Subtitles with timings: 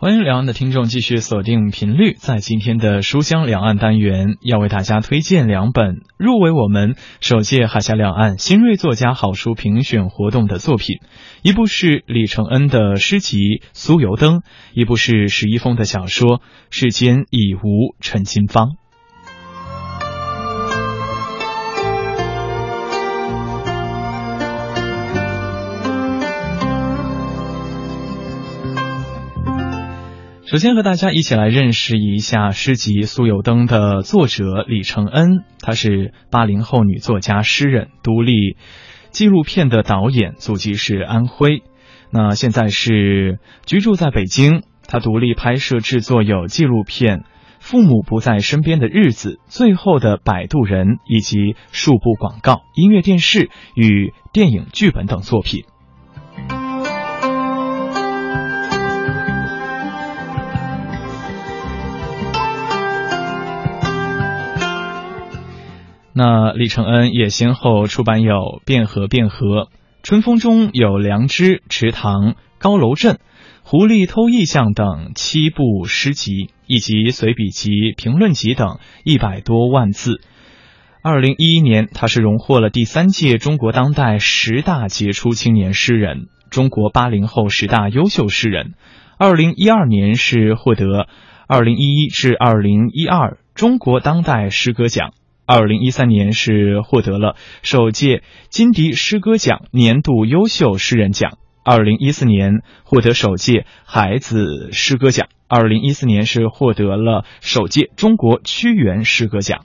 [0.00, 11.00] 欢迎两岸的听众继续锁定频率，在今天的书香两岸单元，要为大家推荐两本入围我们首届海峡两岸新锐作家好书评选活动的作品。
[11.42, 13.36] 一部是李承恩的诗集
[13.74, 14.38] 《酥油灯》，
[14.72, 16.38] 一部是石一峰的小说
[16.70, 18.68] 《世间已无陈金芳》。
[30.50, 38.56] 首先和大家一起来认识一下诗集《酥油灯》的作者李承恩，她是八零后女作家、诗人、独立
[39.10, 41.62] 纪录片的导演，祖籍是安徽，
[42.10, 44.64] 那现在是居住在北京。
[44.88, 47.18] 她独立拍摄制作有纪录片
[47.60, 55.62] 《父母不在身边的日子》《最后的摆渡人》以及数部广告、音乐、电视与电影剧本等作品。
[66.22, 68.34] 那李承恩也先后出版有
[68.66, 69.46] 《汴河汴河》
[70.02, 73.14] 《春风中有良知》《池塘》《高楼镇》
[73.62, 80.20] 《狐狸偷意象》等七部诗集，以及随笔集、评论集等一百多万字。
[81.00, 88.74] 二零一一年，他是荣获了第三届中国当代十大杰出青年诗人、中国八零后十大优秀诗人。
[89.16, 91.08] 二零一二年是获得
[91.48, 95.14] 二零一一至二零一二中国当代诗歌奖。
[95.52, 101.38] 二零一三年是获得了首届金笛诗歌奖年度优秀诗人奖。
[101.64, 105.26] 二零一四年获得首届孩子诗歌奖。
[105.48, 109.64] 二零一四年是获得了首届中国屈原诗歌奖。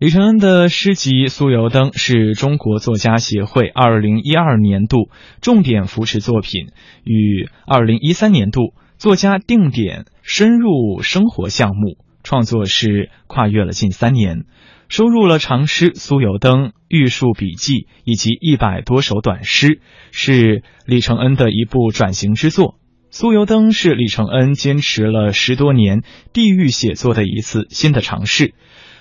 [0.00, 5.08] 李承恩的诗集《酥油灯》是中国作家协会二零一二年度
[5.40, 6.66] 重点扶持作品，
[7.04, 8.74] 与二零一三年度。
[8.96, 14.44] 作家定点深入生活项目创作是跨越了近三年，
[14.88, 22.78] 收录了长诗《酥油灯》、玉树笔记以及一百多首短诗，是李承恩的一部转型之作。
[23.16, 26.02] 《酥油灯》是李承恩坚持了十多年
[26.32, 28.54] 地域写作的一次新的尝试，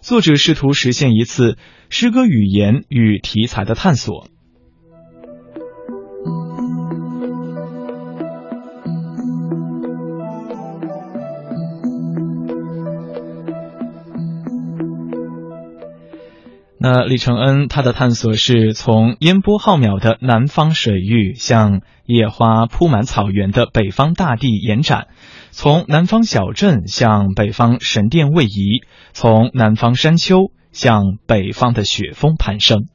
[0.00, 1.58] 作者试图实现一次
[1.90, 4.28] 诗歌语言与题材的探索。
[16.80, 25.08] 那李承恩他的探索是从烟波浩渺的南方水域向野花铺满草原的北方大地延展，
[25.50, 32.86] 从南方小镇向北方神殿位移，从南方山丘向北方的雪峰攀升。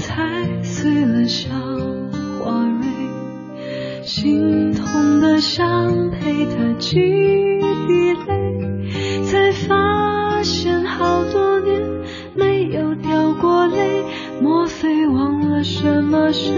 [0.00, 0.24] 踩
[0.62, 1.50] 碎了小
[2.42, 2.86] 花蕊，
[4.02, 11.80] 心痛的想陪他几滴泪，才发现好多年
[12.34, 14.02] 没有掉过泪，
[14.40, 16.50] 莫非忘了什么是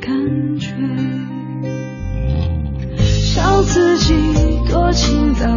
[0.00, 0.68] 感觉？
[2.96, 4.14] 笑自己
[4.70, 5.55] 多情到。